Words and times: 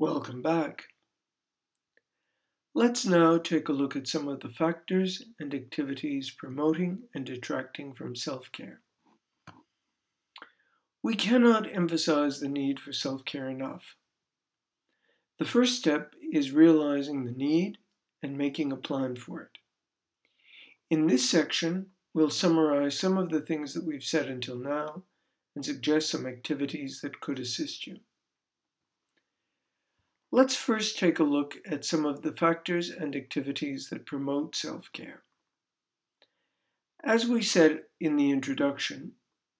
Welcome 0.00 0.42
back. 0.42 0.84
Let's 2.72 3.04
now 3.04 3.36
take 3.36 3.68
a 3.68 3.72
look 3.72 3.96
at 3.96 4.06
some 4.06 4.28
of 4.28 4.38
the 4.38 4.48
factors 4.48 5.24
and 5.40 5.52
activities 5.52 6.30
promoting 6.30 7.00
and 7.16 7.26
detracting 7.26 7.94
from 7.94 8.14
self 8.14 8.52
care. 8.52 8.80
We 11.02 11.16
cannot 11.16 11.74
emphasize 11.74 12.38
the 12.38 12.48
need 12.48 12.78
for 12.78 12.92
self 12.92 13.24
care 13.24 13.50
enough. 13.50 13.96
The 15.40 15.44
first 15.44 15.76
step 15.76 16.14
is 16.32 16.52
realizing 16.52 17.24
the 17.24 17.32
need 17.32 17.78
and 18.22 18.38
making 18.38 18.70
a 18.70 18.76
plan 18.76 19.16
for 19.16 19.42
it. 19.42 19.58
In 20.90 21.08
this 21.08 21.28
section, 21.28 21.86
we'll 22.14 22.30
summarize 22.30 22.96
some 22.96 23.18
of 23.18 23.30
the 23.30 23.40
things 23.40 23.74
that 23.74 23.84
we've 23.84 24.04
said 24.04 24.26
until 24.26 24.58
now 24.58 25.02
and 25.56 25.64
suggest 25.64 26.08
some 26.08 26.24
activities 26.24 27.00
that 27.00 27.20
could 27.20 27.40
assist 27.40 27.84
you. 27.84 27.98
Let's 30.30 30.54
first 30.54 30.98
take 30.98 31.18
a 31.18 31.24
look 31.24 31.56
at 31.66 31.86
some 31.86 32.04
of 32.04 32.20
the 32.20 32.32
factors 32.32 32.90
and 32.90 33.16
activities 33.16 33.88
that 33.88 34.04
promote 34.04 34.54
self 34.54 34.92
care. 34.92 35.22
As 37.02 37.26
we 37.26 37.40
said 37.40 37.84
in 37.98 38.16
the 38.16 38.30
introduction, 38.30 39.12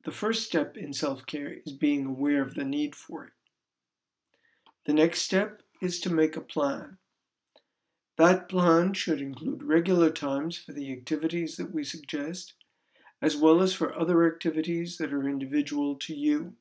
the 0.04 0.12
first 0.12 0.44
step 0.44 0.76
in 0.76 0.92
self 0.92 1.24
care 1.24 1.56
is 1.64 1.72
being 1.72 2.04
aware 2.04 2.42
of 2.42 2.54
the 2.54 2.64
need 2.64 2.94
for 2.94 3.24
it. 3.24 3.32
The 4.84 4.92
next 4.92 5.22
step 5.22 5.62
is 5.80 6.00
to 6.00 6.12
make 6.12 6.36
a 6.36 6.42
plan. 6.42 6.98
That 8.18 8.48
plan 8.48 8.92
should 8.92 9.22
include 9.22 9.62
regular 9.62 10.10
times 10.10 10.58
for 10.58 10.72
the 10.72 10.92
activities 10.92 11.56
that 11.56 11.72
we 11.72 11.82
suggest, 11.82 12.54
as 13.22 13.36
well 13.36 13.62
as 13.62 13.72
for 13.72 13.98
other 13.98 14.26
activities 14.26 14.98
that 14.98 15.14
are 15.14 15.28
individual 15.28 15.94
to 15.96 16.14
you. 16.14 16.54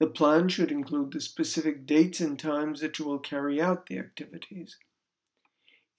The 0.00 0.06
plan 0.06 0.48
should 0.48 0.72
include 0.72 1.12
the 1.12 1.20
specific 1.20 1.84
dates 1.84 2.20
and 2.20 2.38
times 2.38 2.80
that 2.80 2.98
you 2.98 3.04
will 3.04 3.18
carry 3.18 3.60
out 3.60 3.86
the 3.86 3.98
activities. 3.98 4.78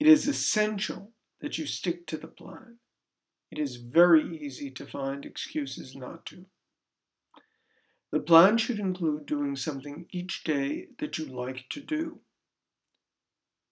It 0.00 0.08
is 0.08 0.26
essential 0.26 1.12
that 1.40 1.56
you 1.56 1.66
stick 1.66 2.08
to 2.08 2.16
the 2.16 2.26
plan. 2.26 2.78
It 3.52 3.60
is 3.60 3.76
very 3.76 4.38
easy 4.38 4.72
to 4.72 4.86
find 4.86 5.24
excuses 5.24 5.94
not 5.94 6.26
to. 6.26 6.46
The 8.10 8.18
plan 8.18 8.58
should 8.58 8.80
include 8.80 9.24
doing 9.24 9.54
something 9.54 10.06
each 10.10 10.42
day 10.42 10.88
that 10.98 11.16
you 11.18 11.26
like 11.26 11.68
to 11.70 11.80
do. 11.80 12.18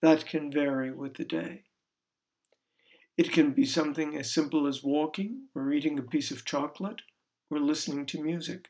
That 0.00 0.26
can 0.26 0.52
vary 0.52 0.92
with 0.92 1.14
the 1.14 1.24
day. 1.24 1.64
It 3.16 3.32
can 3.32 3.50
be 3.50 3.64
something 3.64 4.16
as 4.16 4.32
simple 4.32 4.68
as 4.68 4.84
walking, 4.84 5.48
or 5.56 5.72
eating 5.72 5.98
a 5.98 6.02
piece 6.02 6.30
of 6.30 6.44
chocolate, 6.44 7.02
or 7.50 7.58
listening 7.58 8.06
to 8.06 8.22
music. 8.22 8.68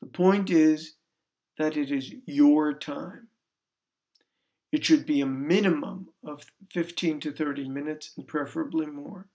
The 0.00 0.08
point 0.08 0.50
is 0.50 0.94
that 1.58 1.76
it 1.76 1.90
is 1.90 2.12
your 2.26 2.72
time. 2.72 3.28
It 4.72 4.84
should 4.84 5.04
be 5.04 5.20
a 5.20 5.26
minimum 5.26 6.08
of 6.24 6.44
15 6.72 7.20
to 7.20 7.32
30 7.32 7.68
minutes 7.68 8.12
and 8.16 8.26
preferably 8.26 8.86
more. 8.86 9.26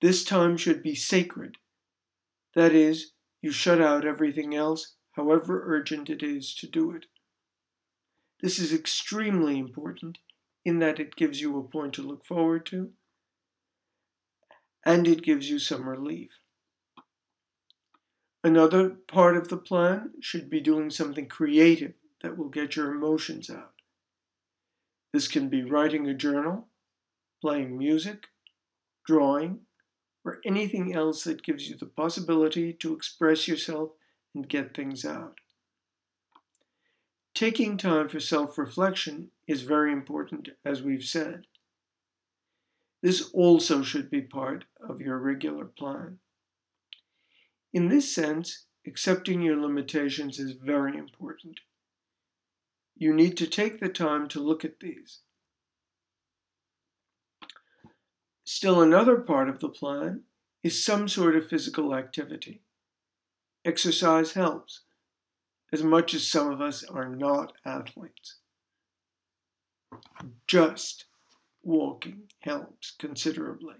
This 0.00 0.24
time 0.24 0.56
should 0.56 0.82
be 0.82 0.94
sacred. 0.94 1.56
That 2.54 2.72
is, 2.72 3.12
you 3.42 3.50
shut 3.50 3.80
out 3.80 4.06
everything 4.06 4.54
else, 4.54 4.94
however 5.12 5.62
urgent 5.66 6.08
it 6.08 6.22
is 6.22 6.54
to 6.56 6.66
do 6.66 6.92
it. 6.92 7.06
This 8.40 8.58
is 8.58 8.72
extremely 8.72 9.58
important 9.58 10.18
in 10.64 10.78
that 10.78 11.00
it 11.00 11.16
gives 11.16 11.40
you 11.40 11.58
a 11.58 11.62
point 11.62 11.94
to 11.94 12.02
look 12.02 12.24
forward 12.24 12.66
to 12.66 12.92
and 14.86 15.08
it 15.08 15.22
gives 15.22 15.50
you 15.50 15.58
some 15.58 15.88
relief. 15.88 16.30
Another 18.46 18.90
part 18.90 19.36
of 19.36 19.48
the 19.48 19.56
plan 19.56 20.12
should 20.20 20.48
be 20.48 20.60
doing 20.60 20.88
something 20.88 21.26
creative 21.26 21.94
that 22.22 22.38
will 22.38 22.48
get 22.48 22.76
your 22.76 22.94
emotions 22.94 23.50
out. 23.50 23.72
This 25.12 25.26
can 25.26 25.48
be 25.48 25.64
writing 25.64 26.06
a 26.06 26.14
journal, 26.14 26.68
playing 27.40 27.76
music, 27.76 28.28
drawing, 29.04 29.62
or 30.24 30.38
anything 30.46 30.94
else 30.94 31.24
that 31.24 31.42
gives 31.42 31.68
you 31.68 31.76
the 31.76 31.86
possibility 31.86 32.72
to 32.74 32.94
express 32.94 33.48
yourself 33.48 33.90
and 34.32 34.48
get 34.48 34.76
things 34.76 35.04
out. 35.04 35.34
Taking 37.34 37.76
time 37.76 38.08
for 38.08 38.20
self 38.20 38.56
reflection 38.58 39.32
is 39.48 39.62
very 39.62 39.92
important, 39.92 40.50
as 40.64 40.82
we've 40.82 41.02
said. 41.02 41.48
This 43.02 43.28
also 43.32 43.82
should 43.82 44.08
be 44.08 44.22
part 44.22 44.66
of 44.88 45.00
your 45.00 45.18
regular 45.18 45.64
plan. 45.64 46.20
In 47.76 47.88
this 47.90 48.10
sense, 48.10 48.64
accepting 48.86 49.42
your 49.42 49.60
limitations 49.60 50.38
is 50.38 50.52
very 50.52 50.96
important. 50.96 51.60
You 52.96 53.12
need 53.12 53.36
to 53.36 53.46
take 53.46 53.80
the 53.80 53.90
time 53.90 54.28
to 54.28 54.40
look 54.40 54.64
at 54.64 54.80
these. 54.80 55.18
Still, 58.46 58.80
another 58.80 59.18
part 59.18 59.50
of 59.50 59.60
the 59.60 59.68
plan 59.68 60.22
is 60.62 60.82
some 60.82 61.06
sort 61.06 61.36
of 61.36 61.50
physical 61.50 61.94
activity. 61.94 62.62
Exercise 63.62 64.32
helps, 64.32 64.80
as 65.70 65.82
much 65.82 66.14
as 66.14 66.26
some 66.26 66.50
of 66.50 66.62
us 66.62 66.82
are 66.82 67.10
not 67.10 67.52
athletes. 67.66 68.36
Just 70.46 71.04
walking 71.62 72.30
helps 72.40 72.92
considerably. 72.98 73.74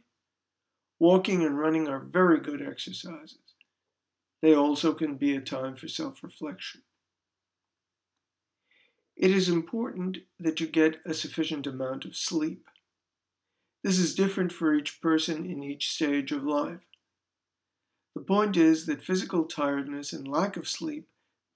Walking 0.99 1.43
and 1.43 1.59
running 1.59 1.89
are 1.89 1.99
very 1.99 2.41
good 2.41 2.61
exercises. 2.61 3.46
They 4.43 4.55
also 4.55 4.93
can 4.93 5.17
be 5.17 5.35
a 5.35 5.41
time 5.41 5.77
for 5.77 5.89
self 5.89 6.23
reflection. 6.23 6.83
It 9.17 9.31
is 9.31 9.49
important 9.49 10.19
that 10.39 10.61
you 10.61 10.67
get 10.67 11.01
a 11.07 11.15
sufficient 11.15 11.67
amount 11.67 12.05
of 12.05 12.15
sleep. 12.15 12.69
This 13.83 13.99
is 13.99 14.15
different 14.15 14.53
for 14.53 14.75
each 14.75 15.01
person 15.01 15.47
in 15.47 15.63
each 15.63 15.91
stage 15.91 16.33
of 16.33 16.45
life. 16.45 16.81
The 18.15 18.21
point 18.21 18.57
is 18.57 18.87
that 18.87 19.03
physical 19.03 19.45
tiredness 19.45 20.13
and 20.13 20.29
lack 20.29 20.57
of 20.57 20.69
sleep 20.69 21.09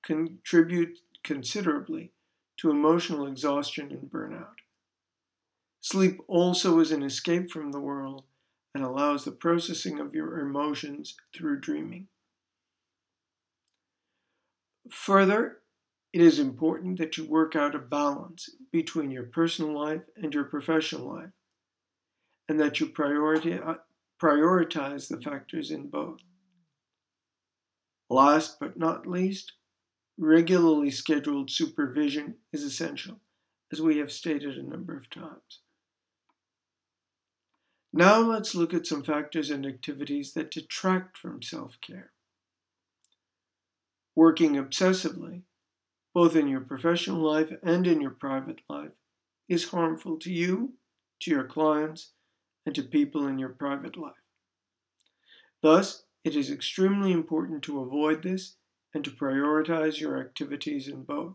contribute 0.02 1.00
considerably 1.22 2.12
to 2.58 2.70
emotional 2.70 3.26
exhaustion 3.26 3.90
and 3.90 4.10
burnout. 4.10 4.60
Sleep 5.80 6.20
also 6.28 6.78
is 6.78 6.92
an 6.92 7.02
escape 7.02 7.50
from 7.50 7.72
the 7.72 7.80
world 7.80 8.24
and 8.74 8.84
allows 8.84 9.24
the 9.24 9.32
processing 9.32 9.98
of 9.98 10.14
your 10.14 10.38
emotions 10.38 11.16
through 11.34 11.60
dreaming. 11.60 12.08
Further, 14.90 15.58
it 16.12 16.20
is 16.20 16.38
important 16.38 16.98
that 16.98 17.16
you 17.16 17.24
work 17.24 17.54
out 17.54 17.74
a 17.74 17.78
balance 17.78 18.50
between 18.72 19.10
your 19.10 19.24
personal 19.24 19.72
life 19.72 20.02
and 20.16 20.34
your 20.34 20.44
professional 20.44 21.14
life 21.14 21.30
and 22.48 22.58
that 22.58 22.80
you 22.80 22.86
uh, 22.86 23.74
prioritize 24.20 25.08
the 25.08 25.20
factors 25.20 25.70
in 25.70 25.88
both. 25.88 26.18
Last 28.08 28.58
but 28.58 28.76
not 28.76 29.06
least, 29.06 29.52
regularly 30.18 30.90
scheduled 30.90 31.48
supervision 31.48 32.34
is 32.52 32.64
essential, 32.64 33.20
as 33.70 33.80
we 33.80 33.98
have 33.98 34.10
stated 34.10 34.58
a 34.58 34.68
number 34.68 34.96
of 34.96 35.08
times. 35.08 35.60
Now 37.92 38.18
let's 38.18 38.56
look 38.56 38.74
at 38.74 38.86
some 38.86 39.04
factors 39.04 39.50
and 39.50 39.64
activities 39.64 40.32
that 40.32 40.50
detract 40.50 41.16
from 41.16 41.42
self 41.42 41.80
care. 41.80 42.10
Working 44.14 44.54
obsessively, 44.54 45.42
both 46.12 46.34
in 46.34 46.48
your 46.48 46.60
professional 46.60 47.20
life 47.20 47.52
and 47.62 47.86
in 47.86 48.00
your 48.00 48.10
private 48.10 48.60
life, 48.68 48.92
is 49.48 49.70
harmful 49.70 50.18
to 50.18 50.32
you, 50.32 50.74
to 51.20 51.30
your 51.30 51.44
clients, 51.44 52.12
and 52.66 52.74
to 52.74 52.82
people 52.82 53.26
in 53.26 53.38
your 53.38 53.48
private 53.50 53.96
life. 53.96 54.14
Thus, 55.62 56.04
it 56.24 56.36
is 56.36 56.50
extremely 56.50 57.12
important 57.12 57.62
to 57.64 57.80
avoid 57.80 58.22
this 58.22 58.56
and 58.94 59.04
to 59.04 59.10
prioritize 59.10 60.00
your 60.00 60.20
activities 60.20 60.88
in 60.88 61.02
both. 61.02 61.34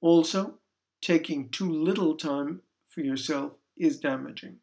Also, 0.00 0.58
taking 1.00 1.48
too 1.48 1.70
little 1.70 2.16
time 2.16 2.62
for 2.88 3.00
yourself 3.00 3.56
is 3.76 3.98
damaging. 3.98 4.58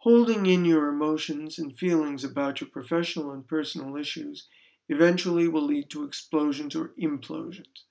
Holding 0.00 0.46
in 0.46 0.64
your 0.64 0.88
emotions 0.88 1.58
and 1.58 1.76
feelings 1.76 2.24
about 2.24 2.62
your 2.62 2.70
professional 2.70 3.32
and 3.32 3.46
personal 3.46 3.96
issues 3.96 4.48
eventually 4.88 5.46
will 5.46 5.66
lead 5.66 5.90
to 5.90 6.04
explosions 6.04 6.74
or 6.74 6.94
implosions. 6.98 7.84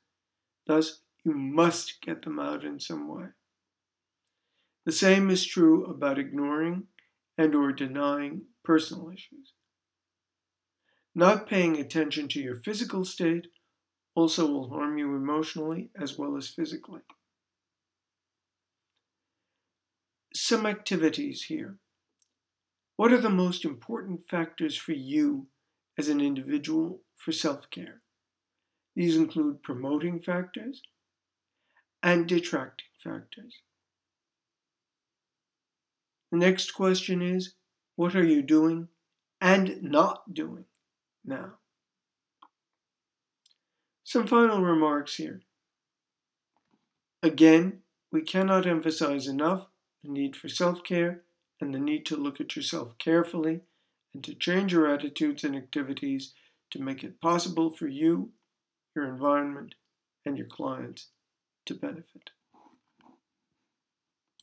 Thus, 0.65 1.01
you 1.23 1.33
must 1.33 2.01
get 2.01 2.23
them 2.23 2.39
out 2.39 2.63
in 2.63 2.79
some 2.79 3.07
way. 3.07 3.27
The 4.85 4.91
same 4.91 5.29
is 5.29 5.45
true 5.45 5.85
about 5.85 6.17
ignoring 6.17 6.87
and 7.37 7.53
or 7.53 7.71
denying 7.71 8.45
personal 8.63 9.11
issues. 9.11 9.53
Not 11.13 11.47
paying 11.47 11.77
attention 11.77 12.27
to 12.29 12.39
your 12.39 12.59
physical 12.61 13.05
state 13.05 13.47
also 14.15 14.47
will 14.47 14.69
harm 14.69 14.97
you 14.97 15.15
emotionally 15.15 15.91
as 15.95 16.17
well 16.17 16.35
as 16.37 16.47
physically. 16.47 17.01
Some 20.33 20.65
activities 20.65 21.43
here. 21.43 21.77
What 22.99 23.13
are 23.13 23.21
the 23.21 23.29
most 23.29 23.63
important 23.63 24.27
factors 24.29 24.75
for 24.75 24.91
you 24.91 25.47
as 25.97 26.09
an 26.09 26.19
individual 26.19 26.99
for 27.15 27.31
self 27.31 27.69
care? 27.69 28.01
These 28.93 29.15
include 29.15 29.63
promoting 29.63 30.19
factors 30.19 30.81
and 32.03 32.27
detracting 32.27 32.89
factors. 33.01 33.59
The 36.33 36.39
next 36.39 36.71
question 36.71 37.21
is 37.21 37.53
what 37.95 38.17
are 38.17 38.25
you 38.25 38.41
doing 38.41 38.89
and 39.39 39.81
not 39.81 40.33
doing 40.33 40.65
now? 41.23 41.53
Some 44.03 44.27
final 44.27 44.61
remarks 44.61 45.15
here. 45.15 45.43
Again, 47.23 47.79
we 48.11 48.23
cannot 48.23 48.67
emphasize 48.67 49.25
enough 49.25 49.67
the 50.03 50.11
need 50.11 50.35
for 50.35 50.49
self 50.49 50.83
care 50.83 51.23
and 51.61 51.73
the 51.73 51.79
need 51.79 52.05
to 52.07 52.15
look 52.15 52.39
at 52.39 52.55
yourself 52.55 52.97
carefully 52.97 53.61
and 54.13 54.23
to 54.23 54.33
change 54.33 54.73
your 54.73 54.87
attitudes 54.87 55.43
and 55.43 55.55
activities 55.55 56.33
to 56.71 56.81
make 56.81 57.03
it 57.03 57.21
possible 57.21 57.69
for 57.69 57.87
you, 57.87 58.31
your 58.95 59.05
environment, 59.05 59.75
and 60.25 60.37
your 60.37 60.47
clients 60.47 61.07
to 61.65 61.73
benefit. 61.73 62.31